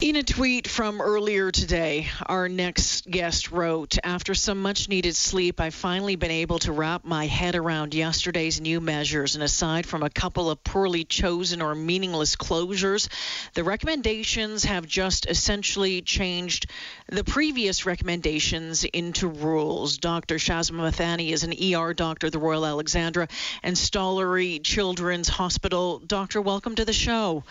In 0.00 0.14
a 0.14 0.22
tweet 0.22 0.68
from 0.68 1.00
earlier 1.00 1.50
today, 1.50 2.06
our 2.24 2.48
next 2.48 3.10
guest 3.10 3.50
wrote 3.50 3.98
After 4.04 4.32
some 4.32 4.62
much 4.62 4.88
needed 4.88 5.16
sleep, 5.16 5.60
I've 5.60 5.74
finally 5.74 6.14
been 6.14 6.30
able 6.30 6.60
to 6.60 6.70
wrap 6.70 7.04
my 7.04 7.26
head 7.26 7.56
around 7.56 7.94
yesterday's 7.94 8.60
new 8.60 8.80
measures. 8.80 9.34
And 9.34 9.42
aside 9.42 9.86
from 9.86 10.04
a 10.04 10.08
couple 10.08 10.50
of 10.50 10.62
poorly 10.62 11.02
chosen 11.02 11.60
or 11.60 11.74
meaningless 11.74 12.36
closures, 12.36 13.08
the 13.54 13.64
recommendations 13.64 14.62
have 14.66 14.86
just 14.86 15.26
essentially 15.28 16.00
changed 16.00 16.70
the 17.08 17.24
previous 17.24 17.84
recommendations 17.84 18.84
into 18.84 19.26
rules. 19.26 19.98
Dr. 19.98 20.36
Shazma 20.36 20.92
Mithani 20.92 21.32
is 21.32 21.42
an 21.42 21.54
ER 21.74 21.92
doctor 21.92 22.28
at 22.28 22.32
the 22.32 22.38
Royal 22.38 22.64
Alexandra 22.64 23.26
and 23.64 23.74
Stollery 23.74 24.62
Children's 24.62 25.28
Hospital. 25.28 25.98
Doctor, 25.98 26.40
welcome 26.40 26.76
to 26.76 26.84
the 26.84 26.92
show. 26.92 27.42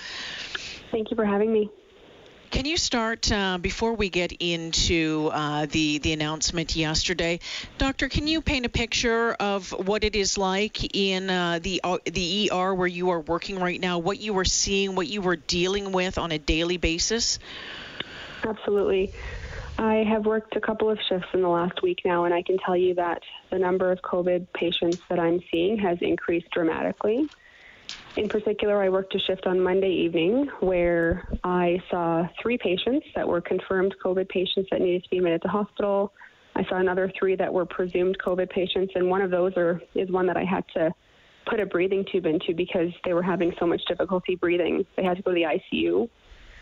Thank 0.91 1.11
you 1.11 1.17
for 1.17 1.25
having 1.25 1.51
me. 1.51 1.69
Can 2.49 2.65
you 2.65 2.77
start 2.77 3.29
uh, 3.31 3.57
before 3.57 3.93
we 3.93 4.09
get 4.09 4.31
into 4.39 5.29
uh, 5.33 5.65
the 5.65 5.97
the 5.97 6.13
announcement 6.13 6.75
yesterday, 6.75 7.39
Doctor? 7.77 8.07
Can 8.07 8.25
you 8.25 8.41
paint 8.41 8.65
a 8.65 8.69
picture 8.69 9.33
of 9.33 9.71
what 9.71 10.05
it 10.05 10.15
is 10.15 10.37
like 10.37 10.95
in 10.95 11.29
uh, 11.29 11.59
the 11.61 11.81
uh, 11.83 11.97
the 12.05 12.49
ER 12.53 12.73
where 12.73 12.87
you 12.87 13.09
are 13.09 13.19
working 13.19 13.59
right 13.59 13.79
now? 13.79 13.99
What 13.99 14.19
you 14.19 14.33
were 14.33 14.45
seeing, 14.45 14.95
what 14.95 15.07
you 15.07 15.21
were 15.21 15.35
dealing 15.35 15.91
with 15.91 16.17
on 16.17 16.31
a 16.31 16.37
daily 16.37 16.77
basis? 16.77 17.39
Absolutely. 18.43 19.11
I 19.77 20.05
have 20.09 20.25
worked 20.25 20.55
a 20.55 20.61
couple 20.61 20.89
of 20.89 20.99
shifts 21.07 21.27
in 21.33 21.41
the 21.41 21.49
last 21.49 21.83
week 21.83 21.99
now, 22.05 22.23
and 22.23 22.33
I 22.33 22.43
can 22.43 22.57
tell 22.59 22.77
you 22.77 22.95
that 22.95 23.21
the 23.51 23.59
number 23.59 23.91
of 23.91 24.01
COVID 24.01 24.47
patients 24.53 25.01
that 25.09 25.19
I'm 25.19 25.41
seeing 25.51 25.77
has 25.79 25.97
increased 26.01 26.49
dramatically. 26.51 27.29
In 28.17 28.27
particular, 28.27 28.81
I 28.81 28.89
worked 28.89 29.13
a 29.13 29.19
shift 29.19 29.45
on 29.45 29.61
Monday 29.61 29.91
evening 29.91 30.49
where 30.59 31.27
I 31.43 31.77
saw 31.91 32.27
three 32.41 32.57
patients 32.57 33.05
that 33.15 33.27
were 33.27 33.41
confirmed 33.41 33.93
COVID 34.03 34.27
patients 34.27 34.67
that 34.71 34.81
needed 34.81 35.03
to 35.03 35.09
be 35.11 35.17
admitted 35.17 35.43
to 35.43 35.49
hospital. 35.49 36.11
I 36.55 36.63
saw 36.63 36.77
another 36.77 37.11
three 37.17 37.35
that 37.35 37.53
were 37.53 37.67
presumed 37.67 38.17
COVID 38.17 38.49
patients, 38.49 38.93
and 38.95 39.07
one 39.07 39.21
of 39.21 39.29
those 39.29 39.55
are, 39.55 39.79
is 39.93 40.09
one 40.09 40.25
that 40.25 40.35
I 40.35 40.43
had 40.43 40.63
to 40.73 40.91
put 41.45 41.59
a 41.59 41.67
breathing 41.67 42.03
tube 42.11 42.25
into 42.25 42.55
because 42.55 42.89
they 43.05 43.13
were 43.13 43.21
having 43.21 43.53
so 43.59 43.67
much 43.67 43.81
difficulty 43.87 44.35
breathing. 44.35 44.83
They 44.95 45.03
had 45.03 45.17
to 45.17 45.23
go 45.23 45.29
to 45.29 45.35
the 45.35 45.43
ICU. 45.75 46.09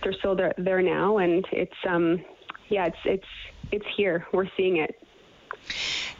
They're 0.04 0.14
still 0.20 0.36
there, 0.36 0.54
there 0.58 0.82
now, 0.82 1.20
and 1.20 1.46
it's 1.54 1.72
um, 1.88 2.22
yeah, 2.68 2.88
it's 2.88 2.98
it's 3.06 3.28
it's 3.72 3.86
here. 3.96 4.28
We're 4.34 4.50
seeing 4.58 4.78
it. 4.78 5.05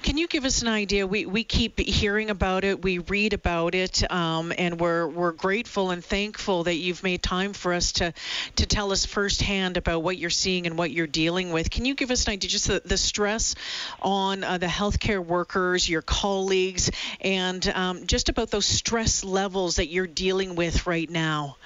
Can 0.02 0.18
you 0.18 0.28
give 0.28 0.46
us 0.46 0.62
an 0.62 0.68
idea? 0.68 1.08
We, 1.08 1.26
we 1.26 1.44
keep 1.44 1.80
hearing 1.80 2.30
about 2.30 2.64
it, 2.64 2.84
we 2.84 3.00
read 3.00 3.34
about 3.34 3.74
it, 3.74 4.10
um, 4.12 4.54
and 4.56 4.80
we're, 4.80 5.08
we're 5.08 5.32
grateful 5.32 5.90
and 5.90 6.06
thankful 6.06 6.66
that 6.66 6.76
you've 6.76 7.02
made 7.02 7.24
time 7.24 7.54
for 7.54 7.74
us 7.74 7.94
to, 7.94 8.14
to 8.58 8.66
tell 8.66 8.92
us 8.92 9.06
firsthand 9.06 9.78
about 9.78 10.04
what 10.04 10.18
you're 10.18 10.30
seeing 10.30 10.68
and 10.68 10.78
what 10.78 10.92
you're 10.92 11.08
dealing 11.08 11.52
with. 11.52 11.72
Can 11.72 11.86
you 11.86 11.96
give 11.96 12.12
us 12.12 12.28
an 12.28 12.34
idea, 12.34 12.50
just 12.50 12.68
the, 12.68 12.82
the 12.86 12.98
stress 12.98 13.56
on 14.02 14.44
uh, 14.44 14.58
the 14.60 14.68
healthcare 14.68 15.26
workers, 15.26 15.90
your 15.90 16.04
colleagues, 16.04 16.92
and 17.22 17.68
um, 17.70 18.06
just 18.06 18.30
about 18.30 18.52
those 18.52 18.66
stress 18.68 19.24
levels 19.24 19.78
that 19.78 19.88
you're 19.88 20.08
dealing 20.08 20.56
with 20.56 20.86
right 20.86 21.10
now? 21.10 21.58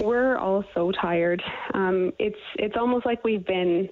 We're 0.00 0.36
all 0.36 0.64
so 0.74 0.92
tired. 0.92 1.42
Um, 1.72 2.12
it's 2.18 2.36
it's 2.56 2.76
almost 2.76 3.06
like 3.06 3.24
we've 3.24 3.46
been 3.46 3.88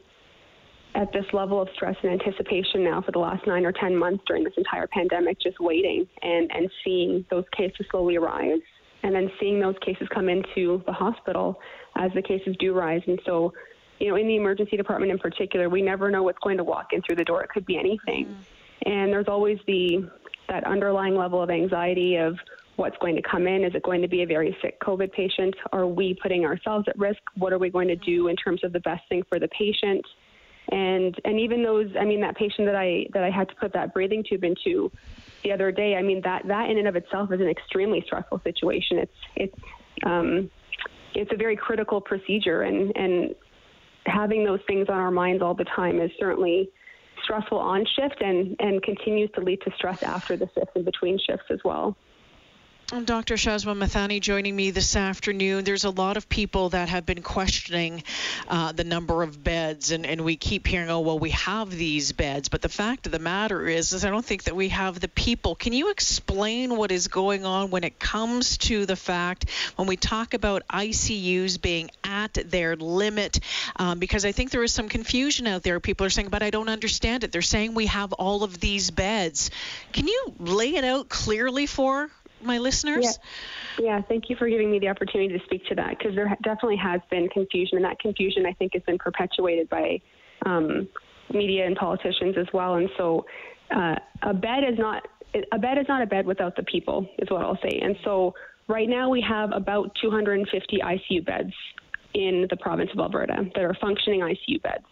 at 0.94 1.12
this 1.12 1.24
level 1.32 1.60
of 1.60 1.68
stress 1.74 1.96
and 2.02 2.12
anticipation 2.12 2.84
now 2.84 3.00
for 3.00 3.12
the 3.12 3.18
last 3.18 3.46
nine 3.46 3.64
or 3.64 3.72
10 3.72 3.96
months 3.96 4.22
during 4.26 4.44
this 4.44 4.52
entire 4.56 4.86
pandemic, 4.86 5.40
just 5.40 5.58
waiting 5.58 6.06
and, 6.22 6.50
and 6.52 6.70
seeing 6.84 7.24
those 7.30 7.44
cases 7.56 7.86
slowly 7.90 8.18
rise 8.18 8.60
and 9.02 9.14
then 9.14 9.30
seeing 9.40 9.58
those 9.58 9.74
cases 9.84 10.06
come 10.12 10.28
into 10.28 10.82
the 10.86 10.92
hospital 10.92 11.58
as 11.96 12.10
the 12.14 12.22
cases 12.22 12.54
do 12.58 12.72
rise. 12.72 13.02
And 13.06 13.18
so, 13.26 13.52
you 13.98 14.08
know, 14.08 14.16
in 14.16 14.26
the 14.26 14.36
emergency 14.36 14.76
department 14.76 15.10
in 15.10 15.18
particular, 15.18 15.68
we 15.68 15.82
never 15.82 16.10
know 16.10 16.22
what's 16.22 16.38
going 16.38 16.58
to 16.58 16.64
walk 16.64 16.92
in 16.92 17.02
through 17.02 17.16
the 17.16 17.24
door. 17.24 17.42
It 17.42 17.50
could 17.50 17.66
be 17.66 17.78
anything. 17.78 18.26
Mm-hmm. 18.26 18.90
And 18.90 19.12
there's 19.12 19.28
always 19.28 19.58
the 19.66 20.08
that 20.48 20.64
underlying 20.64 21.16
level 21.16 21.40
of 21.40 21.50
anxiety 21.50 22.16
of 22.16 22.36
what's 22.76 22.96
going 22.98 23.16
to 23.16 23.22
come 23.22 23.46
in. 23.46 23.64
Is 23.64 23.74
it 23.74 23.82
going 23.82 24.02
to 24.02 24.08
be 24.08 24.22
a 24.22 24.26
very 24.26 24.56
sick 24.60 24.78
COVID 24.80 25.12
patient? 25.12 25.54
Are 25.72 25.86
we 25.86 26.16
putting 26.20 26.44
ourselves 26.44 26.86
at 26.88 26.98
risk? 26.98 27.20
What 27.36 27.52
are 27.52 27.58
we 27.58 27.70
going 27.70 27.88
to 27.88 27.96
do 27.96 28.28
in 28.28 28.36
terms 28.36 28.64
of 28.64 28.72
the 28.72 28.80
best 28.80 29.02
thing 29.08 29.22
for 29.28 29.38
the 29.38 29.48
patient? 29.48 30.04
And 30.70 31.18
and 31.24 31.40
even 31.40 31.62
those 31.62 31.88
i 32.00 32.04
mean 32.04 32.20
that 32.20 32.36
patient 32.36 32.66
that 32.66 32.76
i 32.76 33.06
that 33.12 33.24
i 33.24 33.30
had 33.30 33.48
to 33.48 33.54
put 33.56 33.72
that 33.72 33.92
breathing 33.92 34.24
tube 34.28 34.44
into 34.44 34.90
the 35.42 35.52
other 35.52 35.72
day 35.72 35.96
i 35.96 36.02
mean 36.02 36.20
that 36.22 36.46
that 36.46 36.70
in 36.70 36.78
and 36.78 36.86
of 36.86 36.96
itself 36.96 37.32
is 37.32 37.40
an 37.40 37.48
extremely 37.48 38.02
stressful 38.06 38.40
situation. 38.44 38.98
It's 38.98 39.12
it's 39.36 39.58
um 40.04 40.50
it's 41.14 41.30
a 41.32 41.36
very 41.36 41.56
critical 41.56 42.00
procedure 42.00 42.62
and 42.62 42.96
and 42.96 43.34
having 44.06 44.44
those 44.44 44.60
things 44.66 44.88
on 44.88 44.96
our 44.96 45.10
minds 45.10 45.42
all 45.42 45.54
the 45.54 45.64
time 45.64 46.00
is 46.00 46.10
certainly 46.18 46.70
stressful 47.24 47.58
on 47.58 47.84
shift 47.96 48.20
and 48.20 48.56
and 48.60 48.82
continues 48.82 49.30
to 49.34 49.40
lead 49.40 49.60
to 49.62 49.70
stress 49.76 49.98
after 50.02 50.36
the 50.36 50.48
shift 50.54 50.70
and 50.74 50.84
between 50.84 51.18
shifts 51.18 51.46
as 51.50 51.58
well 51.64 51.96
Dr. 52.92 53.36
Shazma 53.36 53.74
Mithani 53.74 54.20
joining 54.20 54.54
me 54.54 54.70
this 54.70 54.96
afternoon. 54.96 55.64
There's 55.64 55.84
a 55.84 55.90
lot 55.90 56.18
of 56.18 56.28
people 56.28 56.68
that 56.68 56.90
have 56.90 57.06
been 57.06 57.22
questioning 57.22 58.04
uh, 58.48 58.72
the 58.72 58.84
number 58.84 59.22
of 59.22 59.42
beds, 59.42 59.92
and, 59.92 60.04
and 60.04 60.20
we 60.20 60.36
keep 60.36 60.66
hearing, 60.66 60.90
oh, 60.90 61.00
well, 61.00 61.18
we 61.18 61.30
have 61.30 61.70
these 61.70 62.12
beds. 62.12 62.50
But 62.50 62.60
the 62.60 62.68
fact 62.68 63.06
of 63.06 63.12
the 63.12 63.18
matter 63.18 63.66
is, 63.66 63.94
is 63.94 64.04
I 64.04 64.10
don't 64.10 64.24
think 64.24 64.42
that 64.42 64.54
we 64.54 64.68
have 64.68 65.00
the 65.00 65.08
people. 65.08 65.54
Can 65.54 65.72
you 65.72 65.90
explain 65.90 66.76
what 66.76 66.92
is 66.92 67.08
going 67.08 67.46
on 67.46 67.70
when 67.70 67.82
it 67.82 67.98
comes 67.98 68.58
to 68.58 68.84
the 68.84 68.94
fact 68.94 69.48
when 69.76 69.88
we 69.88 69.96
talk 69.96 70.34
about 70.34 70.62
ICUs 70.68 71.60
being 71.62 71.90
at 72.04 72.34
their 72.34 72.76
limit? 72.76 73.40
Um, 73.76 74.00
because 74.00 74.26
I 74.26 74.32
think 74.32 74.50
there 74.50 74.62
is 74.62 74.72
some 74.72 74.90
confusion 74.90 75.46
out 75.46 75.62
there. 75.62 75.80
People 75.80 76.04
are 76.04 76.10
saying, 76.10 76.28
but 76.28 76.42
I 76.42 76.50
don't 76.50 76.68
understand 76.68 77.24
it. 77.24 77.32
They're 77.32 77.40
saying 77.40 77.72
we 77.72 77.86
have 77.86 78.12
all 78.12 78.44
of 78.44 78.60
these 78.60 78.90
beds. 78.90 79.50
Can 79.94 80.06
you 80.06 80.34
lay 80.38 80.74
it 80.74 80.84
out 80.84 81.08
clearly 81.08 81.64
for 81.64 82.10
my 82.42 82.58
listeners? 82.58 83.18
Yeah. 83.78 83.84
yeah, 83.96 84.02
thank 84.02 84.28
you 84.28 84.36
for 84.36 84.48
giving 84.48 84.70
me 84.70 84.78
the 84.78 84.88
opportunity 84.88 85.36
to 85.36 85.44
speak 85.44 85.66
to 85.66 85.74
that 85.76 85.98
because 85.98 86.14
there 86.14 86.36
definitely 86.42 86.76
has 86.76 87.00
been 87.10 87.28
confusion, 87.28 87.76
and 87.76 87.84
that 87.84 87.98
confusion 87.98 88.46
I 88.46 88.52
think 88.52 88.72
has 88.74 88.82
been 88.82 88.98
perpetuated 88.98 89.68
by 89.68 90.00
um, 90.46 90.88
media 91.32 91.66
and 91.66 91.76
politicians 91.76 92.36
as 92.38 92.46
well. 92.52 92.74
And 92.74 92.88
so, 92.96 93.24
uh, 93.74 93.94
a 94.22 94.34
bed 94.34 94.64
is 94.68 94.78
not 94.78 95.06
a 95.52 95.58
bed 95.58 95.78
is 95.78 95.86
not 95.88 96.02
a 96.02 96.06
bed 96.06 96.26
without 96.26 96.56
the 96.56 96.62
people, 96.64 97.06
is 97.18 97.30
what 97.30 97.42
I'll 97.42 97.58
say. 97.62 97.80
And 97.80 97.96
so, 98.04 98.34
right 98.68 98.88
now 98.88 99.08
we 99.08 99.24
have 99.26 99.50
about 99.52 99.90
250 100.00 100.78
ICU 100.78 101.24
beds 101.24 101.52
in 102.14 102.46
the 102.50 102.56
province 102.56 102.90
of 102.92 102.98
Alberta 102.98 103.50
that 103.54 103.64
are 103.64 103.74
functioning 103.80 104.20
ICU 104.20 104.62
beds. 104.62 104.84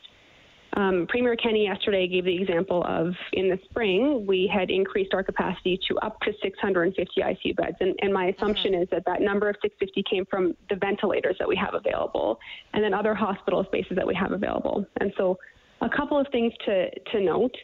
Um, 0.75 1.07
Premier 1.09 1.35
Kenney 1.37 1.65
yesterday 1.65 2.07
gave 2.07 2.25
the 2.25 2.43
example 2.43 2.85
of 2.87 3.15
in 3.33 3.49
the 3.49 3.59
spring, 3.69 4.25
we 4.27 4.51
had 4.53 4.71
increased 4.71 5.13
our 5.15 5.23
capacity 5.23 5.79
to 5.89 5.99
up 5.99 6.21
to 6.21 6.33
650 6.43 7.21
ICU 7.21 7.57
beds. 7.57 7.77
And, 7.81 7.99
and 8.03 8.13
my 8.13 8.27
assumption 8.27 8.73
mm-hmm. 8.73 8.83
is 8.83 8.89
that 8.91 9.05
that 9.07 9.21
number 9.21 9.49
of 9.49 9.57
650 9.63 10.05
came 10.09 10.25
from 10.27 10.55
the 10.69 10.77
ventilators 10.77 11.37
that 11.39 11.49
we 11.49 11.57
have 11.57 11.75
available 11.75 12.39
and 12.73 12.85
then 12.85 12.95
other 12.95 13.15
hospital 13.15 13.65
spaces 13.65 13.97
that 13.97 14.07
we 14.07 14.15
have 14.15 14.33
available. 14.33 14.87
And 15.01 15.13
so, 15.17 15.39
a 15.83 15.89
couple 15.89 16.19
of 16.19 16.27
things 16.31 16.53
to, 16.67 16.91
to 17.13 17.21
note 17.21 17.55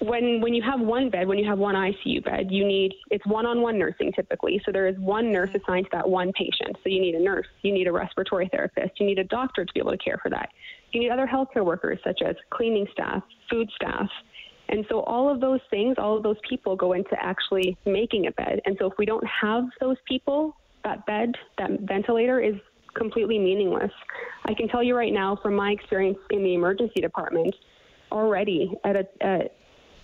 when 0.00 0.40
when 0.40 0.54
you 0.54 0.62
have 0.62 0.80
one 0.80 1.10
bed, 1.10 1.28
when 1.28 1.38
you 1.38 1.48
have 1.48 1.58
one 1.58 1.74
ICU 1.74 2.24
bed, 2.24 2.48
you 2.50 2.66
need 2.66 2.94
it's 3.10 3.24
one-on-one 3.26 3.78
nursing 3.78 4.12
typically. 4.12 4.60
So 4.64 4.72
there 4.72 4.88
is 4.88 4.98
one 4.98 5.30
nurse 5.30 5.50
assigned 5.50 5.86
to 5.86 5.90
that 5.92 6.08
one 6.08 6.32
patient. 6.32 6.76
So 6.82 6.88
you 6.88 7.00
need 7.00 7.14
a 7.14 7.22
nurse, 7.22 7.46
you 7.62 7.72
need 7.72 7.86
a 7.86 7.92
respiratory 7.92 8.48
therapist, 8.50 8.98
you 8.98 9.06
need 9.06 9.18
a 9.18 9.24
doctor 9.24 9.64
to 9.64 9.72
be 9.72 9.80
able 9.80 9.92
to 9.92 9.98
care 9.98 10.18
for 10.22 10.30
that. 10.30 10.48
You 10.92 11.00
need 11.00 11.10
other 11.10 11.26
healthcare 11.26 11.64
workers 11.64 11.98
such 12.04 12.20
as 12.22 12.36
cleaning 12.50 12.86
staff, 12.92 13.22
food 13.50 13.68
staff. 13.74 14.08
And 14.68 14.84
so 14.88 15.00
all 15.00 15.28
of 15.28 15.40
those 15.40 15.60
things, 15.70 15.96
all 15.98 16.16
of 16.16 16.22
those 16.22 16.36
people 16.48 16.76
go 16.76 16.92
into 16.92 17.16
actually 17.20 17.76
making 17.86 18.26
a 18.26 18.32
bed. 18.32 18.60
And 18.64 18.76
so 18.78 18.86
if 18.86 18.92
we 18.98 19.06
don't 19.06 19.26
have 19.26 19.64
those 19.80 19.96
people, 20.06 20.56
that 20.84 21.04
bed, 21.06 21.34
that 21.58 21.80
ventilator 21.80 22.40
is 22.40 22.54
completely 22.94 23.38
meaningless. 23.38 23.92
I 24.44 24.54
can 24.54 24.68
tell 24.68 24.82
you 24.82 24.96
right 24.96 25.12
now 25.12 25.36
from 25.42 25.54
my 25.54 25.70
experience 25.70 26.18
in 26.30 26.42
the 26.42 26.54
emergency 26.54 27.00
department 27.00 27.54
already 28.10 28.72
at 28.84 28.96
a, 28.96 29.06
a 29.22 29.50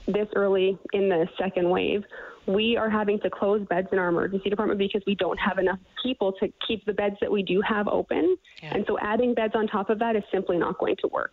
this 0.08 0.28
early 0.36 0.78
in 0.92 1.08
the 1.08 1.26
second 1.38 1.68
wave, 1.68 2.04
we 2.46 2.76
are 2.76 2.88
having 2.88 3.18
to 3.20 3.30
close 3.30 3.66
beds 3.68 3.88
in 3.92 3.98
our 3.98 4.08
emergency 4.08 4.48
department 4.48 4.78
because 4.78 5.02
we 5.06 5.14
don't 5.14 5.38
have 5.38 5.58
enough 5.58 5.78
people 6.02 6.32
to 6.40 6.52
keep 6.66 6.84
the 6.86 6.92
beds 6.92 7.16
that 7.20 7.30
we 7.30 7.42
do 7.42 7.60
have 7.60 7.88
open. 7.88 8.36
Yeah. 8.62 8.74
And 8.74 8.84
so 8.86 8.98
adding 9.00 9.34
beds 9.34 9.54
on 9.54 9.66
top 9.66 9.90
of 9.90 9.98
that 9.98 10.16
is 10.16 10.22
simply 10.32 10.56
not 10.56 10.78
going 10.78 10.96
to 11.00 11.08
work. 11.08 11.32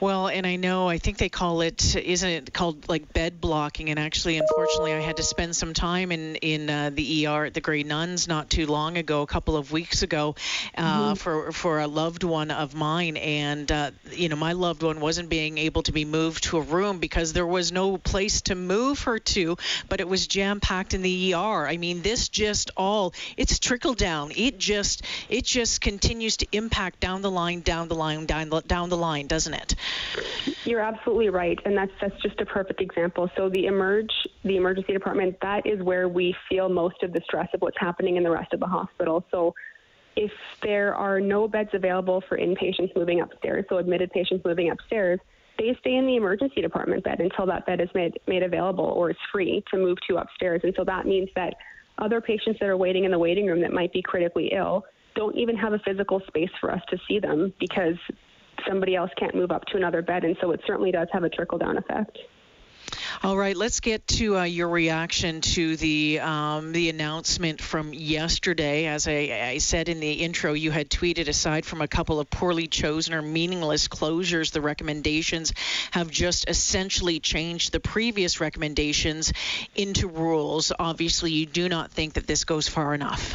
Well, 0.00 0.28
and 0.28 0.46
I 0.46 0.56
know, 0.56 0.88
I 0.88 0.98
think 0.98 1.18
they 1.18 1.28
call 1.28 1.60
it, 1.60 1.96
isn't 1.96 2.28
it 2.28 2.52
called 2.52 2.88
like 2.88 3.12
bed 3.12 3.40
blocking? 3.40 3.90
And 3.90 3.98
actually, 3.98 4.38
unfortunately, 4.38 4.92
I 4.92 5.00
had 5.00 5.16
to 5.16 5.22
spend 5.22 5.56
some 5.56 5.74
time 5.74 6.12
in 6.12 6.36
in 6.36 6.70
uh, 6.70 6.90
the 6.92 7.26
ER 7.26 7.46
at 7.46 7.54
the 7.54 7.60
Grey 7.60 7.82
Nuns 7.82 8.28
not 8.28 8.50
too 8.50 8.66
long 8.66 8.96
ago, 8.98 9.22
a 9.22 9.26
couple 9.26 9.56
of 9.56 9.72
weeks 9.72 10.02
ago, 10.02 10.34
uh, 10.76 10.82
mm-hmm. 10.82 11.14
for 11.14 11.52
for 11.52 11.80
a 11.80 11.86
loved 11.86 12.24
one 12.24 12.50
of 12.50 12.74
mine, 12.74 13.16
and 13.16 13.70
uh, 13.70 13.90
you 14.12 14.28
know, 14.28 14.36
my 14.36 14.52
loved 14.52 14.82
one 14.82 15.00
wasn't 15.00 15.28
being 15.28 15.58
able 15.58 15.82
to 15.82 15.92
be 15.92 16.04
moved 16.04 16.44
to 16.44 16.58
a 16.58 16.62
room 16.62 16.98
because 16.98 17.32
there 17.32 17.46
was 17.46 17.72
no 17.72 17.96
place 17.96 18.42
to 18.42 18.54
move 18.54 19.02
her 19.02 19.18
to, 19.18 19.56
but 19.88 20.00
it 20.00 20.08
was 20.08 20.26
jam 20.26 20.60
packed 20.60 20.94
in 20.94 21.02
the 21.02 21.34
ER. 21.34 21.66
I 21.66 21.76
mean, 21.76 22.02
this 22.02 22.28
just 22.28 22.70
all 22.76 23.14
it's 23.36 23.58
trickle 23.58 23.94
down. 23.94 24.32
It 24.36 24.58
just 24.58 25.02
it 25.28 25.44
just 25.44 25.80
continues 25.80 26.38
to 26.38 26.46
impact 26.52 27.00
down 27.00 27.22
the 27.22 27.30
line, 27.30 27.60
down 27.60 27.88
the 27.88 27.94
line, 27.94 28.26
down 28.26 28.50
the, 28.50 28.60
down 28.62 28.88
the 28.88 28.96
line, 28.96 29.26
doesn't 29.26 29.54
it? 29.54 29.73
You're 30.64 30.80
absolutely 30.80 31.28
right, 31.28 31.58
and 31.64 31.76
that's 31.76 31.92
that's 32.00 32.20
just 32.22 32.40
a 32.40 32.46
perfect 32.46 32.80
example. 32.80 33.28
So 33.36 33.48
the 33.48 33.66
emerge, 33.66 34.12
the 34.44 34.56
emergency 34.56 34.92
department, 34.92 35.36
that 35.42 35.66
is 35.66 35.82
where 35.82 36.08
we 36.08 36.34
feel 36.48 36.68
most 36.68 37.02
of 37.02 37.12
the 37.12 37.20
stress 37.24 37.48
of 37.52 37.60
what's 37.60 37.78
happening 37.78 38.16
in 38.16 38.22
the 38.22 38.30
rest 38.30 38.52
of 38.52 38.60
the 38.60 38.66
hospital. 38.66 39.24
So 39.30 39.54
if 40.16 40.30
there 40.62 40.94
are 40.94 41.20
no 41.20 41.48
beds 41.48 41.70
available 41.72 42.22
for 42.28 42.38
inpatients 42.38 42.94
moving 42.96 43.20
upstairs, 43.20 43.64
so 43.68 43.78
admitted 43.78 44.10
patients 44.12 44.44
moving 44.44 44.70
upstairs, 44.70 45.18
they 45.58 45.76
stay 45.80 45.96
in 45.96 46.06
the 46.06 46.16
emergency 46.16 46.60
department 46.60 47.04
bed 47.04 47.20
until 47.20 47.46
that 47.46 47.66
bed 47.66 47.80
is 47.80 47.88
made 47.94 48.18
made 48.26 48.42
available 48.42 48.84
or 48.84 49.10
is 49.10 49.16
free 49.32 49.62
to 49.70 49.76
move 49.76 49.98
to 50.08 50.16
upstairs. 50.16 50.60
And 50.64 50.72
so 50.76 50.84
that 50.84 51.06
means 51.06 51.28
that 51.36 51.54
other 51.98 52.20
patients 52.20 52.58
that 52.60 52.68
are 52.68 52.76
waiting 52.76 53.04
in 53.04 53.10
the 53.10 53.18
waiting 53.18 53.46
room 53.46 53.60
that 53.60 53.72
might 53.72 53.92
be 53.92 54.02
critically 54.02 54.52
ill 54.52 54.84
don't 55.14 55.36
even 55.36 55.56
have 55.56 55.72
a 55.72 55.78
physical 55.80 56.20
space 56.26 56.50
for 56.60 56.72
us 56.72 56.82
to 56.90 56.98
see 57.06 57.18
them 57.18 57.52
because 57.60 57.96
somebody 58.68 58.96
else 58.96 59.10
can't 59.18 59.34
move 59.34 59.50
up 59.50 59.64
to 59.66 59.76
another 59.76 60.02
bed. 60.02 60.24
And 60.24 60.36
so 60.40 60.50
it 60.52 60.60
certainly 60.66 60.92
does 60.92 61.08
have 61.12 61.24
a 61.24 61.28
trickle 61.28 61.58
down 61.58 61.78
effect. 61.78 62.18
All 63.22 63.36
right, 63.36 63.56
let's 63.56 63.80
get 63.80 64.06
to 64.08 64.38
uh, 64.38 64.42
your 64.44 64.68
reaction 64.68 65.40
to 65.40 65.76
the 65.76 66.20
um, 66.20 66.72
the 66.72 66.90
announcement 66.90 67.60
from 67.60 67.94
yesterday. 67.94 68.86
As 68.86 69.08
I, 69.08 69.50
I, 69.52 69.58
said 69.58 69.88
in 69.88 70.00
the 70.00 70.12
intro, 70.12 70.52
you 70.52 70.70
had 70.70 70.90
tweeted 70.90 71.28
aside 71.28 71.64
from 71.64 71.80
a 71.80 71.88
couple 71.88 72.20
of 72.20 72.28
poorly 72.28 72.66
chosen 72.66 73.14
or 73.14 73.22
meaningless 73.22 73.88
closures, 73.88 74.52
the 74.52 74.60
recommendations 74.60 75.52
have 75.92 76.10
just 76.10 76.48
essentially 76.48 77.20
changed 77.20 77.72
the 77.72 77.80
previous 77.80 78.40
recommendations 78.40 79.32
into 79.74 80.08
rules. 80.08 80.72
Obviously, 80.78 81.32
you 81.32 81.46
do 81.46 81.68
not 81.68 81.90
think 81.90 82.14
that 82.14 82.26
this 82.26 82.44
goes 82.44 82.68
far 82.68 82.94
enough. 82.94 83.34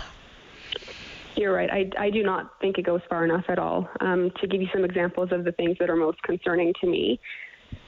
You're 1.39 1.53
right. 1.53 1.69
I, 1.71 1.89
I 1.97 2.09
do 2.09 2.21
not 2.21 2.59
think 2.59 2.77
it 2.77 2.81
goes 2.81 2.99
far 3.07 3.23
enough 3.23 3.45
at 3.47 3.57
all. 3.57 3.87
Um, 4.01 4.29
to 4.41 4.47
give 4.47 4.61
you 4.61 4.67
some 4.73 4.83
examples 4.83 5.31
of 5.31 5.45
the 5.45 5.53
things 5.53 5.77
that 5.79 5.89
are 5.89 5.95
most 5.95 6.21
concerning 6.23 6.73
to 6.81 6.87
me, 6.87 7.17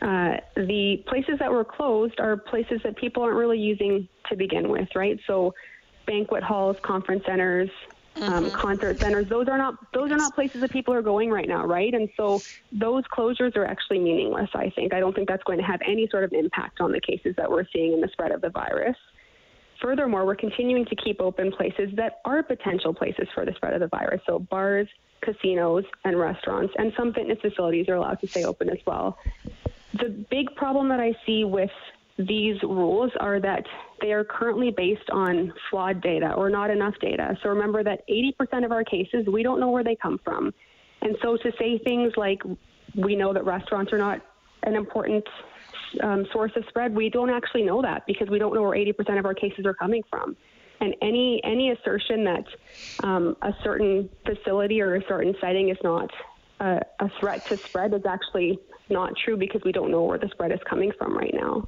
uh, 0.02 0.38
the 0.56 1.04
places 1.06 1.38
that 1.40 1.52
were 1.52 1.66
closed 1.66 2.18
are 2.22 2.38
places 2.38 2.80
that 2.86 2.96
people 2.96 3.24
aren't 3.24 3.36
really 3.36 3.60
using 3.60 4.08
to 4.30 4.38
begin 4.38 4.70
with, 4.70 4.88
right? 4.96 5.20
So, 5.28 5.54
banquet 6.08 6.44
halls, 6.44 6.78
conference 6.82 7.26
centers, 7.26 7.70
um, 8.16 8.22
mm-hmm. 8.24 8.46
um, 8.46 8.52
concert 8.52 9.02
centers. 9.02 9.28
Those 9.28 9.50
are 9.50 9.58
not 9.58 9.76
those 9.94 10.12
are 10.12 10.18
not 10.18 10.34
places 10.34 10.62
that 10.62 10.72
people 10.72 10.94
are 10.94 11.02
going 11.02 11.30
right 11.30 11.48
now, 11.48 11.66
right? 11.66 11.94
And 11.94 12.08
so 12.16 12.42
those 12.72 13.04
closures 13.14 13.58
are 13.58 13.66
actually 13.66 14.00
meaningless. 14.00 14.50
I 14.54 14.70
think 14.70 14.94
I 14.94 15.02
don't 15.02 15.14
think 15.14 15.28
that's 15.28 15.44
going 15.44 15.58
to 15.58 15.66
have 15.66 15.82
any 15.86 16.08
sort 16.10 16.24
of 16.24 16.32
impact 16.32 16.80
on 16.80 16.94
the 16.94 17.02
cases 17.02 17.36
that 17.36 17.52
we're 17.52 17.66
seeing 17.74 17.92
in 17.92 18.00
the 18.00 18.08
spread 18.14 18.32
of 18.32 18.40
the 18.40 18.50
virus. 18.50 18.96
Furthermore, 19.82 20.26
we're 20.26 20.36
continuing 20.36 20.86
to 20.86 20.96
keep 20.96 21.20
open 21.20 21.52
places 21.52 21.90
that 21.96 22.22
are 22.24 22.44
potential 22.44 22.94
places 22.94 23.28
for 23.34 23.46
the 23.46 23.54
spread 23.54 23.74
of 23.74 23.80
the 23.80 23.88
virus. 23.88 24.22
So 24.28 24.38
bars, 24.38 24.88
casinos, 25.22 25.86
and 26.06 26.20
restaurants, 26.20 26.74
and 26.78 26.94
some 26.96 27.14
fitness 27.14 27.40
facilities 27.42 27.90
are 27.90 27.96
allowed 27.96 28.20
to 28.22 28.28
stay 28.28 28.44
open 28.44 28.70
as 28.70 28.78
well. 28.86 29.18
The 29.94 30.10
big 30.30 30.56
problem 30.56 30.90
that 30.90 31.00
I 31.00 31.14
see 31.26 31.44
with 31.44 31.72
these 32.18 32.62
rules 32.62 33.12
are 33.20 33.40
that 33.40 33.66
they 34.02 34.14
are 34.14 34.24
currently 34.24 34.70
based 34.70 35.10
on 35.12 35.52
flawed 35.70 36.02
data 36.02 36.34
or 36.34 36.50
not 36.50 36.70
enough 36.70 36.94
data. 37.02 37.36
So 37.42 37.50
remember 37.50 37.84
that 37.84 38.08
80% 38.08 38.64
of 38.64 38.72
our 38.72 38.84
cases, 38.84 39.26
we 39.28 39.42
don't 39.42 39.60
know 39.60 39.72
where 39.72 39.84
they 39.84 39.96
come 39.96 40.20
from. 40.24 40.54
And 41.02 41.18
so 41.22 41.38
to 41.38 41.52
say 41.58 41.80
things 41.80 42.14
like, 42.16 42.44
we 42.96 43.16
know 43.16 43.34
that 43.34 43.46
restaurants 43.46 43.92
are 43.92 43.98
not 43.98 44.22
an 44.64 44.76
important 44.76 45.26
um, 46.04 46.26
source 46.32 46.52
of 46.56 46.64
spread, 46.70 46.96
we 46.96 47.10
don't 47.10 47.30
actually 47.30 47.64
know 47.64 47.82
that 47.82 48.06
because 48.08 48.30
we 48.30 48.40
don't 48.40 48.54
know 48.54 48.62
where 48.62 48.78
80% 48.78 49.20
of 49.20 49.26
our 49.26 49.34
cases 49.34 49.66
are 49.66 49.74
coming 49.74 50.04
from. 50.10 50.36
And 50.80 50.96
any 51.02 51.40
any 51.44 51.72
assertion 51.72 52.24
that 52.24 52.46
um, 53.04 53.36
a 53.42 53.52
certain 53.64 54.10
facility 54.26 54.82
or 54.82 54.96
a 54.96 55.02
certain 55.08 55.36
setting 55.40 55.70
is 55.70 55.78
not 55.84 56.10
a, 56.60 56.80
a 57.00 57.10
threat 57.20 57.46
to 57.50 57.58
spread 57.66 57.94
is 57.94 58.02
actually 58.08 58.60
not 58.90 59.14
true 59.24 59.38
because 59.38 59.62
we 59.64 59.72
don't 59.72 59.92
know 59.92 60.04
where 60.04 60.18
the 60.18 60.30
spread 60.32 60.52
is 60.52 60.60
coming 60.70 60.92
from 60.98 61.18
right 61.18 61.34
now. 61.34 61.68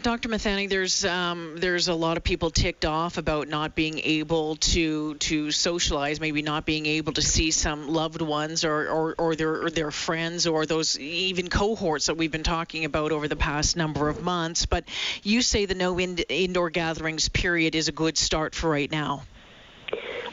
Dr. 0.00 0.30
Mithani, 0.30 0.70
there's 0.70 1.04
um, 1.04 1.56
there's 1.58 1.88
a 1.88 1.94
lot 1.94 2.16
of 2.16 2.24
people 2.24 2.50
ticked 2.50 2.86
off 2.86 3.18
about 3.18 3.48
not 3.48 3.74
being 3.74 3.98
able 3.98 4.56
to 4.56 5.16
to 5.16 5.50
socialize, 5.50 6.18
maybe 6.18 6.40
not 6.40 6.64
being 6.64 6.86
able 6.86 7.12
to 7.12 7.20
see 7.20 7.50
some 7.50 7.88
loved 7.92 8.22
ones 8.22 8.64
or, 8.64 8.88
or, 8.88 9.14
or 9.18 9.36
their 9.36 9.64
or 9.64 9.70
their 9.70 9.90
friends 9.90 10.46
or 10.46 10.64
those 10.64 10.98
even 10.98 11.50
cohorts 11.50 12.06
that 12.06 12.16
we've 12.16 12.32
been 12.32 12.42
talking 12.42 12.86
about 12.86 13.12
over 13.12 13.28
the 13.28 13.36
past 13.36 13.76
number 13.76 14.08
of 14.08 14.22
months. 14.22 14.64
But 14.64 14.84
you 15.22 15.42
say 15.42 15.66
the 15.66 15.74
no 15.74 15.98
in, 15.98 16.16
indoor 16.16 16.70
gatherings 16.70 17.28
period 17.28 17.74
is 17.74 17.88
a 17.88 17.92
good 17.92 18.16
start 18.16 18.54
for 18.54 18.70
right 18.70 18.90
now. 18.90 19.24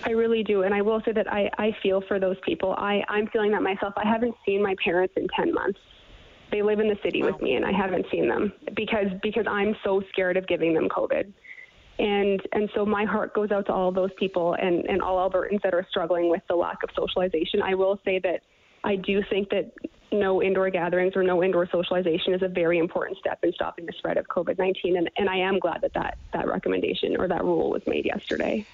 I 0.06 0.12
really 0.12 0.42
do. 0.42 0.64
And 0.64 0.74
I 0.74 0.82
will 0.82 1.02
say 1.04 1.12
that 1.12 1.32
I, 1.32 1.50
I 1.58 1.76
feel 1.84 2.00
for 2.00 2.18
those 2.18 2.38
people. 2.46 2.74
I, 2.78 3.04
I'm 3.10 3.28
feeling 3.28 3.52
that 3.52 3.62
myself. 3.62 3.94
I 3.98 4.08
haven't 4.08 4.36
seen 4.46 4.64
my 4.64 4.76
parents 4.82 5.16
in 5.18 5.28
10 5.36 5.54
months. 5.54 5.80
They 6.51 6.62
live 6.62 6.80
in 6.80 6.88
the 6.88 6.98
city 7.04 7.22
wow. 7.22 7.31
with 7.31 7.42
me, 7.42 7.56
and 7.56 7.66
I 7.66 7.72
haven't 7.72 8.06
seen 8.12 8.28
them 8.28 8.54
because 8.75 9.07
because 9.22 9.46
I'm 9.48 9.75
so 9.84 10.01
scared 10.12 10.38
of 10.38 10.48
giving 10.48 10.74
them 10.74 10.90
COVID. 10.90 11.31
And 12.00 12.42
and 12.54 12.69
so 12.74 12.86
my 12.86 13.06
heart 13.06 13.34
goes 13.34 13.51
out 13.51 13.66
to 13.68 13.74
all 13.74 13.92
those 13.92 14.12
people 14.18 14.54
and, 14.54 14.86
and 14.86 15.01
all 15.01 15.30
Albertans 15.30 15.62
that 15.63 15.74
are 15.74 15.86
struggling 15.90 16.30
with 16.30 16.42
the 16.48 16.56
lack 16.56 16.78
of 16.84 16.90
socialization. 16.96 17.62
I 17.62 17.75
will 17.75 18.00
say 18.06 18.19
that 18.19 18.42
I 18.84 18.96
do 18.96 19.22
think 19.30 19.50
that 19.50 19.72
no 20.12 20.42
indoor 20.42 20.69
gatherings 20.69 21.16
or 21.16 21.24
no 21.24 21.44
indoor 21.44 21.68
socialization 21.69 22.34
is 22.34 22.42
a 22.42 22.48
very 22.48 22.80
important 22.80 23.18
step 23.19 23.40
in 23.44 23.54
stopping 23.54 23.86
the 23.86 23.94
spread 23.98 24.18
of 24.18 24.28
COVID 24.28 24.57
19. 24.57 24.98
And, 24.98 25.10
and 25.18 25.30
I 25.30 25.38
am 25.38 25.60
glad 25.60 25.81
that, 25.81 25.94
that 25.94 26.18
that 26.34 26.48
recommendation 26.48 27.18
or 27.18 27.28
that 27.28 27.44
rule 27.44 27.69
was 27.69 27.81
made 27.86 28.06
yesterday. 28.06 28.66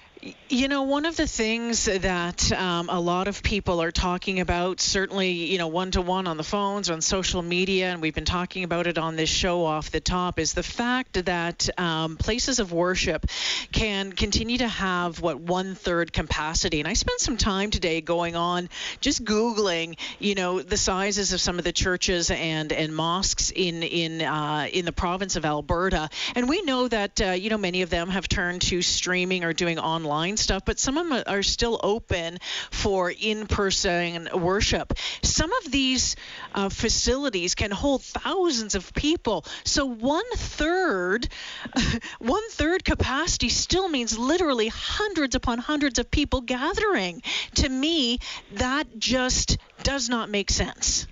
You 0.48 0.68
know, 0.68 0.84
one 0.84 1.04
of 1.04 1.16
the 1.16 1.26
things 1.26 1.84
that 1.84 2.50
um, 2.52 2.88
a 2.88 2.98
lot 2.98 3.28
of 3.28 3.42
people 3.42 3.82
are 3.82 3.92
talking 3.92 4.40
about, 4.40 4.80
certainly, 4.80 5.30
you 5.30 5.58
know, 5.58 5.66
one 5.66 5.90
to 5.90 6.00
one 6.00 6.26
on 6.26 6.36
the 6.36 6.42
phones, 6.42 6.88
on 6.88 7.02
social 7.02 7.42
media, 7.42 7.90
and 7.90 8.00
we've 8.00 8.14
been 8.14 8.24
talking 8.24 8.64
about 8.64 8.86
it 8.86 8.96
on 8.96 9.16
this 9.16 9.28
show 9.28 9.64
off 9.64 9.90
the 9.90 10.00
top, 10.00 10.38
is 10.38 10.54
the 10.54 10.62
fact 10.62 11.24
that 11.26 11.68
um, 11.78 12.16
places 12.16 12.60
of 12.60 12.72
worship 12.72 13.26
can 13.72 14.12
continue 14.12 14.58
to 14.58 14.68
have 14.68 15.20
what 15.20 15.38
one 15.38 15.74
third 15.74 16.12
capacity. 16.12 16.80
And 16.80 16.88
I 16.88 16.94
spent 16.94 17.20
some 17.20 17.36
time 17.36 17.70
today 17.70 18.00
going 18.00 18.36
on 18.36 18.70
just 19.00 19.22
Googling, 19.22 19.98
you 20.18 20.34
know, 20.34 20.62
the 20.62 20.78
sizes 20.78 21.34
of 21.34 21.40
some 21.40 21.58
of 21.58 21.64
the 21.64 21.72
churches 21.72 22.30
and, 22.30 22.72
and 22.72 22.94
mosques 22.94 23.50
in 23.50 23.82
in 23.82 24.22
uh, 24.22 24.66
in 24.72 24.86
the 24.86 24.92
province 24.92 25.36
of 25.36 25.44
Alberta, 25.44 26.08
and 26.34 26.48
we 26.48 26.62
know 26.62 26.88
that 26.88 27.20
uh, 27.20 27.30
you 27.32 27.50
know 27.50 27.58
many 27.58 27.82
of 27.82 27.90
them 27.90 28.08
have 28.08 28.28
turned 28.28 28.62
to 28.62 28.80
streaming 28.80 29.44
or 29.44 29.52
doing 29.52 29.78
online 29.78 30.05
online 30.06 30.36
stuff, 30.36 30.64
but 30.64 30.78
some 30.78 30.96
of 30.96 31.08
them 31.08 31.22
are 31.26 31.42
still 31.42 31.80
open 31.82 32.38
for 32.70 33.10
in 33.10 33.46
person 33.46 34.28
worship. 34.32 34.92
Some 35.22 35.52
of 35.52 35.70
these 35.70 36.14
uh, 36.54 36.68
facilities 36.68 37.56
can 37.56 37.72
hold 37.72 38.02
thousands 38.02 38.76
of 38.76 38.94
people. 38.94 39.44
So 39.64 39.86
one 39.86 40.24
third, 40.36 41.28
one 42.18 42.48
third 42.50 42.84
capacity 42.84 43.48
still 43.48 43.88
means 43.88 44.16
literally 44.16 44.68
hundreds 44.68 45.34
upon 45.34 45.58
hundreds 45.58 45.98
of 45.98 46.08
people 46.10 46.40
gathering. 46.40 47.22
To 47.56 47.68
me, 47.68 48.20
that 48.52 48.98
just 48.98 49.58
does 49.82 50.08
not 50.08 50.30
make 50.30 50.50
sense. 50.50 51.08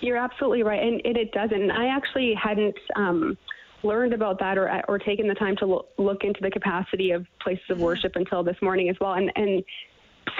You're 0.00 0.16
absolutely 0.16 0.62
right, 0.62 0.82
and 0.82 1.00
it, 1.04 1.16
it 1.16 1.32
doesn't. 1.32 1.70
I 1.70 1.88
actually 1.88 2.34
hadn't 2.34 2.76
um, 2.96 3.38
learned 3.84 4.12
about 4.12 4.38
that 4.40 4.58
or 4.58 4.82
or 4.88 4.98
taken 4.98 5.28
the 5.28 5.34
time 5.34 5.56
to 5.56 5.66
lo- 5.66 5.86
look 5.98 6.24
into 6.24 6.40
the 6.40 6.50
capacity 6.50 7.10
of 7.10 7.26
places 7.40 7.64
of 7.70 7.76
mm-hmm. 7.76 7.84
worship 7.84 8.12
until 8.16 8.42
this 8.42 8.56
morning 8.62 8.88
as 8.88 8.96
well. 9.00 9.12
And 9.14 9.30
and 9.36 9.62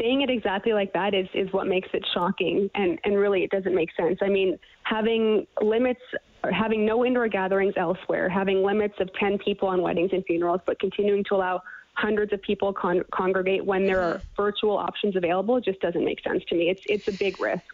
saying 0.00 0.22
it 0.22 0.30
exactly 0.30 0.72
like 0.72 0.92
that 0.94 1.14
is 1.14 1.28
is 1.34 1.52
what 1.52 1.66
makes 1.66 1.88
it 1.92 2.04
shocking 2.14 2.70
and 2.74 2.98
and 3.04 3.16
really 3.16 3.44
it 3.44 3.50
doesn't 3.50 3.74
make 3.74 3.90
sense. 3.96 4.18
I 4.22 4.28
mean, 4.28 4.58
having 4.82 5.46
limits 5.60 6.00
having 6.52 6.84
no 6.84 7.04
indoor 7.04 7.28
gatherings 7.28 7.74
elsewhere, 7.76 8.28
having 8.28 8.62
limits 8.62 8.94
of 9.00 9.08
10 9.14 9.38
people 9.38 9.68
on 9.68 9.80
weddings 9.80 10.10
and 10.12 10.22
funerals, 10.26 10.60
but 10.66 10.78
continuing 10.78 11.24
to 11.24 11.34
allow 11.34 11.62
hundreds 11.94 12.32
of 12.32 12.42
people 12.42 12.72
con- 12.72 13.04
congregate 13.12 13.64
when 13.64 13.86
there 13.86 14.00
are 14.00 14.14
mm-hmm. 14.16 14.42
virtual 14.42 14.76
options 14.76 15.16
available 15.16 15.60
just 15.60 15.80
doesn't 15.80 16.04
make 16.04 16.20
sense 16.22 16.42
to 16.48 16.54
me. 16.54 16.68
It's 16.68 16.82
it's 16.86 17.08
a 17.08 17.12
big 17.12 17.40
risk. 17.40 17.64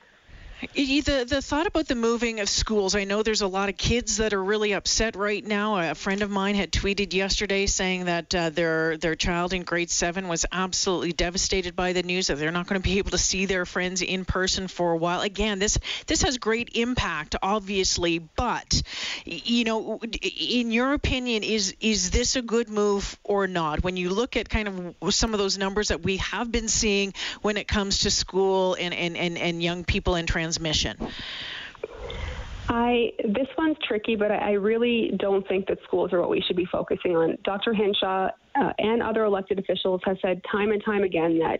The, 0.60 1.24
the 1.26 1.40
thought 1.40 1.66
about 1.66 1.88
the 1.88 1.94
moving 1.94 2.40
of 2.40 2.48
schools, 2.48 2.94
I 2.94 3.04
know 3.04 3.22
there's 3.22 3.40
a 3.40 3.46
lot 3.46 3.70
of 3.70 3.78
kids 3.78 4.18
that 4.18 4.34
are 4.34 4.44
really 4.44 4.72
upset 4.72 5.16
right 5.16 5.44
now. 5.44 5.90
A 5.90 5.94
friend 5.94 6.20
of 6.20 6.30
mine 6.30 6.54
had 6.54 6.70
tweeted 6.70 7.14
yesterday 7.14 7.64
saying 7.64 8.04
that 8.04 8.34
uh, 8.34 8.50
their 8.50 8.98
their 8.98 9.14
child 9.14 9.54
in 9.54 9.62
grade 9.62 9.90
seven 9.90 10.28
was 10.28 10.44
absolutely 10.52 11.14
devastated 11.14 11.74
by 11.74 11.94
the 11.94 12.02
news 12.02 12.26
that 12.26 12.38
they're 12.38 12.52
not 12.52 12.66
going 12.66 12.80
to 12.80 12.86
be 12.86 12.98
able 12.98 13.12
to 13.12 13.18
see 13.18 13.46
their 13.46 13.64
friends 13.64 14.02
in 14.02 14.26
person 14.26 14.68
for 14.68 14.92
a 14.92 14.96
while. 14.98 15.22
Again, 15.22 15.58
this 15.58 15.78
this 16.06 16.22
has 16.22 16.36
great 16.36 16.70
impact, 16.74 17.36
obviously, 17.42 18.18
but 18.18 18.82
you 19.24 19.64
know, 19.64 19.98
in 20.02 20.72
your 20.72 20.92
opinion, 20.92 21.42
is 21.42 21.74
is 21.80 22.10
this 22.10 22.36
a 22.36 22.42
good 22.42 22.68
move 22.68 23.18
or 23.24 23.46
not? 23.46 23.82
When 23.82 23.96
you 23.96 24.10
look 24.10 24.36
at 24.36 24.50
kind 24.50 24.94
of 25.00 25.14
some 25.14 25.32
of 25.32 25.38
those 25.38 25.56
numbers 25.56 25.88
that 25.88 26.02
we 26.02 26.18
have 26.18 26.52
been 26.52 26.68
seeing 26.68 27.14
when 27.40 27.56
it 27.56 27.66
comes 27.66 28.00
to 28.00 28.10
school 28.10 28.74
and 28.74 28.92
and, 28.92 29.16
and, 29.16 29.38
and 29.38 29.62
young 29.62 29.84
people 29.84 30.16
in 30.16 30.26
transition 30.26 30.49
transmission? 30.50 30.96
I 32.68 33.12
this 33.24 33.48
one's 33.58 33.76
tricky, 33.86 34.16
but 34.16 34.30
I 34.30 34.52
really 34.52 35.12
don't 35.18 35.46
think 35.48 35.66
that 35.66 35.78
schools 35.84 36.12
are 36.12 36.20
what 36.20 36.30
we 36.30 36.40
should 36.40 36.56
be 36.56 36.66
focusing 36.66 37.16
on. 37.16 37.36
Dr. 37.44 37.72
Hinshaw 37.72 38.30
uh, 38.54 38.72
and 38.78 39.02
other 39.02 39.24
elected 39.24 39.58
officials 39.58 40.00
have 40.04 40.18
said 40.22 40.40
time 40.50 40.70
and 40.70 40.82
time 40.84 41.02
again 41.02 41.38
that 41.38 41.58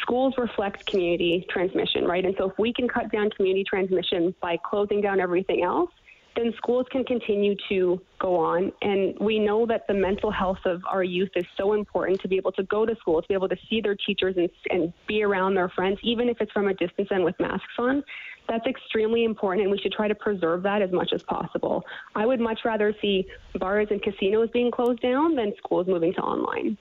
schools 0.00 0.34
reflect 0.38 0.86
community 0.86 1.46
transmission, 1.50 2.04
right? 2.04 2.24
And 2.24 2.34
so 2.38 2.50
if 2.50 2.58
we 2.58 2.72
can 2.72 2.88
cut 2.88 3.12
down 3.12 3.28
community 3.30 3.64
transmission 3.68 4.34
by 4.40 4.56
closing 4.64 5.00
down 5.02 5.20
everything 5.20 5.62
else, 5.62 5.90
then 6.38 6.54
schools 6.56 6.86
can 6.90 7.02
continue 7.04 7.56
to 7.68 8.00
go 8.20 8.36
on. 8.36 8.72
And 8.80 9.18
we 9.20 9.40
know 9.40 9.66
that 9.66 9.86
the 9.88 9.94
mental 9.94 10.30
health 10.30 10.58
of 10.64 10.80
our 10.88 11.02
youth 11.02 11.30
is 11.34 11.44
so 11.56 11.72
important 11.72 12.20
to 12.20 12.28
be 12.28 12.36
able 12.36 12.52
to 12.52 12.62
go 12.62 12.86
to 12.86 12.94
school, 12.96 13.20
to 13.20 13.26
be 13.26 13.34
able 13.34 13.48
to 13.48 13.56
see 13.68 13.80
their 13.80 13.96
teachers 13.96 14.36
and, 14.36 14.48
and 14.70 14.92
be 15.08 15.24
around 15.24 15.54
their 15.54 15.68
friends, 15.68 15.98
even 16.02 16.28
if 16.28 16.36
it's 16.40 16.52
from 16.52 16.68
a 16.68 16.74
distance 16.74 17.08
and 17.10 17.24
with 17.24 17.34
masks 17.40 17.66
on. 17.78 18.04
That's 18.48 18.66
extremely 18.66 19.24
important, 19.24 19.62
and 19.62 19.70
we 19.70 19.78
should 19.78 19.92
try 19.92 20.08
to 20.08 20.14
preserve 20.14 20.62
that 20.62 20.80
as 20.80 20.90
much 20.92 21.10
as 21.12 21.22
possible. 21.24 21.84
I 22.14 22.24
would 22.24 22.40
much 22.40 22.60
rather 22.64 22.94
see 23.02 23.26
bars 23.58 23.88
and 23.90 24.00
casinos 24.00 24.48
being 24.52 24.70
closed 24.70 25.00
down 25.00 25.34
than 25.34 25.52
schools 25.58 25.86
moving 25.86 26.14
to 26.14 26.20
online. 26.20 26.78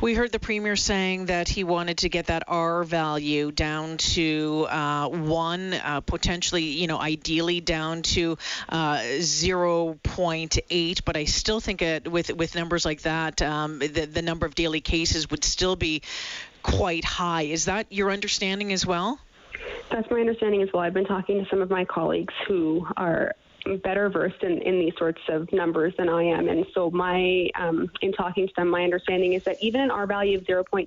We 0.00 0.14
heard 0.14 0.32
the 0.32 0.38
premier 0.38 0.76
saying 0.76 1.26
that 1.26 1.48
he 1.48 1.64
wanted 1.64 1.98
to 1.98 2.08
get 2.08 2.26
that 2.26 2.44
R 2.46 2.84
value 2.84 3.50
down 3.50 3.96
to 3.98 4.66
uh, 4.68 5.08
one, 5.08 5.74
uh, 5.74 6.00
potentially, 6.00 6.64
you 6.64 6.86
know, 6.86 6.98
ideally 6.98 7.60
down 7.60 8.02
to 8.02 8.38
uh, 8.68 8.98
0.8. 8.98 11.04
But 11.04 11.16
I 11.16 11.24
still 11.24 11.60
think 11.60 11.82
it, 11.82 12.10
with 12.10 12.34
with 12.34 12.54
numbers 12.54 12.84
like 12.84 13.02
that, 13.02 13.42
um, 13.42 13.78
the, 13.78 14.06
the 14.06 14.22
number 14.22 14.46
of 14.46 14.54
daily 14.54 14.80
cases 14.80 15.30
would 15.30 15.44
still 15.44 15.76
be 15.76 16.02
quite 16.62 17.04
high. 17.04 17.42
Is 17.42 17.66
that 17.66 17.86
your 17.90 18.10
understanding 18.10 18.72
as 18.72 18.84
well? 18.84 19.20
That's 19.90 20.10
my 20.10 20.20
understanding 20.20 20.62
as 20.62 20.68
well. 20.72 20.82
I've 20.82 20.94
been 20.94 21.06
talking 21.06 21.42
to 21.42 21.48
some 21.48 21.62
of 21.62 21.70
my 21.70 21.84
colleagues 21.84 22.34
who 22.48 22.86
are 22.96 23.34
better 23.82 24.08
versed 24.08 24.42
in, 24.42 24.58
in 24.62 24.78
these 24.78 24.94
sorts 24.98 25.20
of 25.28 25.52
numbers 25.52 25.94
than 25.96 26.08
I 26.08 26.22
am. 26.22 26.48
And 26.48 26.66
so 26.74 26.90
my 26.90 27.48
um, 27.54 27.90
in 28.02 28.12
talking 28.12 28.46
to 28.46 28.52
them, 28.56 28.68
my 28.68 28.82
understanding 28.82 29.34
is 29.34 29.42
that 29.44 29.56
even 29.60 29.80
an 29.80 29.90
R 29.90 30.06
value 30.06 30.38
of 30.38 30.44
0.8, 30.44 30.86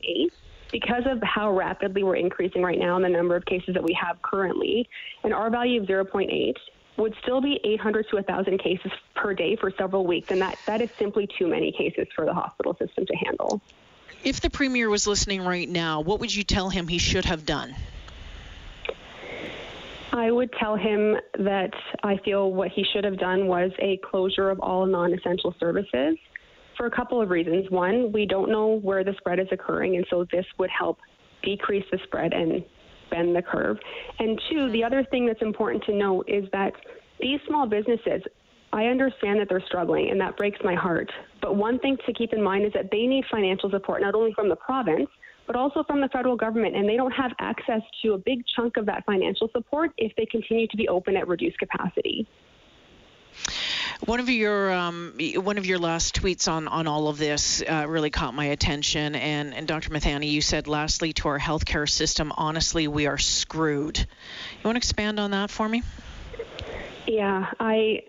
because 0.72 1.04
of 1.06 1.22
how 1.24 1.52
rapidly 1.52 2.04
we're 2.04 2.16
increasing 2.16 2.62
right 2.62 2.80
now 2.80 2.96
in 2.96 3.02
the 3.02 3.10
number 3.10 3.36
of 3.36 3.46
cases 3.46 3.74
that 3.74 3.84
we 3.84 3.94
have 3.94 4.22
currently, 4.22 4.88
an 5.24 5.34
R 5.34 5.50
value 5.50 5.82
of 5.82 5.88
0.8 5.88 6.54
would 6.98 7.16
still 7.22 7.42
be 7.42 7.60
800 7.64 8.08
to 8.10 8.16
1,000 8.18 8.58
cases 8.60 8.92
per 9.16 9.34
day 9.34 9.56
for 9.56 9.72
several 9.78 10.06
weeks, 10.06 10.32
and 10.32 10.42
that, 10.42 10.60
that 10.66 10.82
is 10.82 10.90
simply 11.00 11.28
too 11.38 11.48
many 11.48 11.72
cases 11.72 12.08
for 12.16 12.26
the 12.26 12.34
hospital 12.34 12.76
system 12.78 13.06
to 13.06 13.16
handle. 13.16 13.62
If 14.24 14.42
the 14.42 14.50
premier 14.50 14.90
was 14.90 15.08
listening 15.08 15.42
right 15.42 15.68
now, 15.68 16.02
what 16.02 16.20
would 16.20 16.36
you 16.36 16.44
tell 16.44 16.70
him 16.70 16.90
he 16.90 16.98
should 16.98 17.26
have 17.26 17.46
done? 17.46 17.74
I 20.12 20.32
would 20.32 20.52
tell 20.54 20.76
him 20.76 21.16
that 21.40 21.72
I 22.04 22.18
feel 22.26 22.52
what 22.52 22.70
he 22.70 22.84
should 22.94 23.04
have 23.04 23.18
done 23.20 23.48
was 23.48 23.72
a 23.80 23.98
closure 23.98 24.50
of 24.50 24.60
all 24.60 24.86
non 24.86 25.14
essential 25.14 25.54
services 25.60 26.18
for 26.78 26.88
a 26.88 26.92
couple 26.92 27.22
of 27.22 27.30
reasons. 27.30 27.70
One, 27.70 28.12
we 28.12 28.26
don't 28.26 28.50
know 28.50 28.80
where 28.80 29.04
the 29.04 29.14
spread 29.18 29.40
is 29.40 29.48
occurring, 29.52 29.98
and 29.98 30.06
so 30.10 30.26
this 30.32 30.46
would 30.58 30.70
help 30.72 30.98
decrease 31.44 31.86
the 31.92 32.00
spread 32.06 32.34
and 32.34 32.64
bend 33.12 33.36
the 33.36 33.42
curve. 33.42 33.78
And 34.18 34.42
two, 34.50 34.72
the 34.72 34.84
other 34.84 35.04
thing 35.12 35.26
that's 35.26 35.42
important 35.42 35.84
to 35.86 35.94
note 35.94 36.26
is 36.28 36.46
that 36.54 36.74
these 37.20 37.40
small 37.48 37.68
businesses, 37.68 38.24
I 38.74 38.86
understand 38.86 39.40
that 39.40 39.50
they're 39.50 39.64
struggling, 39.68 40.10
and 40.10 40.20
that 40.22 40.38
breaks 40.38 40.60
my 40.64 40.74
heart. 40.76 41.12
But 41.42 41.56
one 41.56 41.80
thing 41.80 41.98
to 42.06 42.14
keep 42.14 42.34
in 42.34 42.42
mind 42.42 42.66
is 42.66 42.74
that 42.74 42.90
they 42.92 43.06
need 43.06 43.26
financial 43.30 43.70
support 43.70 44.02
not 44.02 44.16
only 44.16 44.34
from 44.34 44.50
the 44.50 44.56
province, 44.56 45.10
but 45.50 45.56
also 45.56 45.84
from 45.84 46.00
the 46.00 46.08
federal 46.10 46.36
government. 46.36 46.76
And 46.76 46.88
they 46.88 46.96
don't 46.96 47.10
have 47.10 47.32
access 47.40 47.82
to 48.04 48.14
a 48.14 48.20
big 48.20 48.44
chunk 48.56 48.78
of 48.78 48.86
that 48.86 49.04
financial 49.04 49.50
support 49.52 49.92
if 49.98 50.16
they 50.16 50.28
continue 50.28 50.68
to 50.68 50.78
be 50.78 50.88
open 50.88 51.18
at 51.18 51.28
reduced 51.28 51.58
capacity. 51.58 52.28
One 54.06 54.20
of 54.20 54.30
your 54.30 54.72
um, 54.72 55.18
one 55.38 55.58
of 55.58 55.66
your 55.66 55.80
last 55.80 56.22
tweets 56.22 56.48
on, 56.48 56.68
on 56.68 56.86
all 56.86 57.08
of 57.08 57.18
this 57.18 57.64
uh, 57.64 57.86
really 57.88 58.12
caught 58.12 58.36
my 58.36 58.46
attention, 58.46 59.16
and, 59.16 59.56
and 59.56 59.68
Dr. 59.68 59.90
Mithani, 59.90 60.30
you 60.30 60.42
said, 60.42 60.68
lastly, 60.68 61.14
to 61.14 61.28
our 61.30 61.40
healthcare 61.40 61.90
system, 61.90 62.32
honestly, 62.38 62.88
we 62.88 63.08
are 63.08 63.18
screwed. 63.18 63.98
You 63.98 64.06
want 64.64 64.76
to 64.76 64.78
expand 64.78 65.20
on 65.20 65.32
that 65.32 65.50
for 65.50 65.68
me? 65.68 65.82
Yeah, 67.08 67.48
I. 67.60 68.04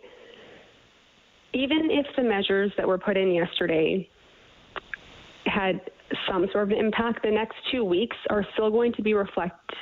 Even 1.54 1.90
if 1.90 2.06
the 2.16 2.22
measures 2.22 2.70
that 2.76 2.86
were 2.86 2.98
put 2.98 3.16
in 3.16 3.32
yesterday 3.32 4.08
had 5.46 5.80
some 6.28 6.48
sort 6.52 6.72
of 6.72 6.78
impact, 6.78 7.22
the 7.22 7.30
next 7.30 7.56
two 7.70 7.84
weeks 7.84 8.16
are 8.30 8.44
still 8.52 8.70
going 8.70 8.92
to 8.94 9.02
be 9.02 9.14
reflect 9.14 9.72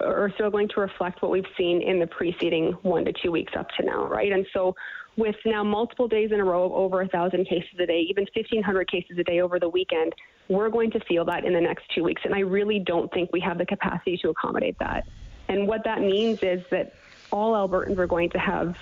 or 0.00 0.30
still 0.34 0.50
going 0.50 0.68
to 0.68 0.80
reflect 0.80 1.22
what 1.22 1.30
we've 1.30 1.46
seen 1.56 1.82
in 1.82 1.98
the 1.98 2.06
preceding 2.06 2.72
one 2.82 3.04
to 3.04 3.12
two 3.12 3.32
weeks 3.32 3.52
up 3.58 3.66
to 3.76 3.84
now, 3.84 4.06
right? 4.06 4.30
And 4.32 4.46
so 4.52 4.74
with 5.16 5.34
now 5.44 5.64
multiple 5.64 6.06
days 6.06 6.30
in 6.30 6.38
a 6.38 6.44
row 6.44 6.64
of 6.64 6.72
over 6.72 7.02
a 7.02 7.08
thousand 7.08 7.46
cases 7.46 7.74
a 7.80 7.86
day, 7.86 8.06
even 8.08 8.24
1,500 8.32 8.90
cases 8.90 9.18
a 9.18 9.24
day 9.24 9.40
over 9.40 9.58
the 9.58 9.68
weekend, 9.68 10.14
we're 10.48 10.68
going 10.68 10.90
to 10.92 11.00
feel 11.00 11.24
that 11.24 11.44
in 11.44 11.52
the 11.52 11.60
next 11.60 11.84
two 11.94 12.04
weeks. 12.04 12.22
And 12.24 12.34
I 12.34 12.40
really 12.40 12.78
don't 12.78 13.12
think 13.12 13.30
we 13.32 13.40
have 13.40 13.58
the 13.58 13.66
capacity 13.66 14.16
to 14.18 14.30
accommodate 14.30 14.78
that. 14.78 15.08
And 15.48 15.66
what 15.66 15.82
that 15.84 16.00
means 16.00 16.38
is 16.42 16.62
that 16.70 16.94
all 17.32 17.54
Albertans 17.54 17.98
are 17.98 18.06
going 18.06 18.30
to 18.30 18.38
have 18.38 18.76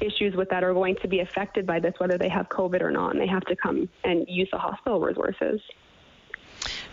issues 0.00 0.34
with 0.34 0.48
that 0.50 0.64
are 0.64 0.74
going 0.74 0.96
to 1.02 1.08
be 1.08 1.20
affected 1.20 1.66
by 1.66 1.80
this, 1.80 1.94
whether 1.98 2.18
they 2.18 2.28
have 2.28 2.48
COVID 2.48 2.82
or 2.82 2.90
not, 2.90 3.12
and 3.12 3.20
they 3.20 3.26
have 3.26 3.44
to 3.46 3.56
come 3.56 3.88
and 4.02 4.26
use 4.28 4.48
the 4.50 4.58
hospital 4.58 5.00
resources. 5.00 5.60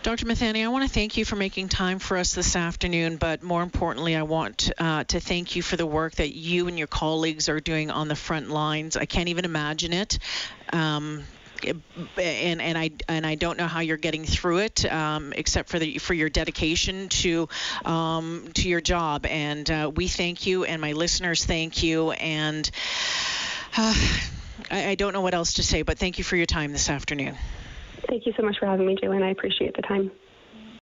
Dr. 0.02 0.26
Mithani, 0.26 0.64
I 0.64 0.68
want 0.68 0.84
to 0.84 0.92
thank 0.92 1.16
you 1.16 1.24
for 1.24 1.36
making 1.36 1.68
time 1.68 2.00
for 2.00 2.16
us 2.16 2.34
this 2.34 2.56
afternoon, 2.56 3.18
but 3.18 3.44
more 3.44 3.62
importantly, 3.62 4.16
I 4.16 4.22
want 4.22 4.72
uh, 4.76 5.04
to 5.04 5.20
thank 5.20 5.54
you 5.54 5.62
for 5.62 5.76
the 5.76 5.86
work 5.86 6.16
that 6.16 6.34
you 6.34 6.66
and 6.66 6.76
your 6.76 6.88
colleagues 6.88 7.48
are 7.48 7.60
doing 7.60 7.90
on 7.90 8.08
the 8.08 8.16
front 8.16 8.50
lines. 8.50 8.96
I 8.96 9.04
can't 9.04 9.28
even 9.28 9.44
imagine 9.44 9.92
it. 9.92 10.18
Um, 10.72 11.22
and 11.66 12.62
and 12.62 12.78
I 12.78 12.90
and 13.08 13.26
I 13.26 13.34
don't 13.34 13.58
know 13.58 13.66
how 13.66 13.80
you're 13.80 13.96
getting 13.96 14.24
through 14.24 14.58
it, 14.58 14.90
um, 14.90 15.32
except 15.36 15.68
for 15.68 15.78
the 15.78 15.98
for 15.98 16.14
your 16.14 16.28
dedication 16.28 17.08
to 17.08 17.48
um, 17.84 18.48
to 18.54 18.68
your 18.68 18.80
job. 18.80 19.26
And 19.26 19.70
uh, 19.70 19.90
we 19.94 20.08
thank 20.08 20.46
you, 20.46 20.64
and 20.64 20.80
my 20.80 20.92
listeners 20.92 21.44
thank 21.44 21.82
you. 21.82 22.12
And 22.12 22.70
uh, 23.76 23.94
I, 24.70 24.88
I 24.88 24.94
don't 24.94 25.12
know 25.12 25.20
what 25.22 25.34
else 25.34 25.54
to 25.54 25.62
say, 25.62 25.82
but 25.82 25.98
thank 25.98 26.18
you 26.18 26.24
for 26.24 26.36
your 26.36 26.46
time 26.46 26.72
this 26.72 26.88
afternoon. 26.90 27.36
Thank 28.08 28.26
you 28.26 28.32
so 28.36 28.42
much 28.42 28.58
for 28.58 28.66
having 28.66 28.86
me, 28.86 28.96
Jalen. 28.96 29.22
I 29.22 29.30
appreciate 29.30 29.74
the 29.74 29.82
time. 29.82 30.10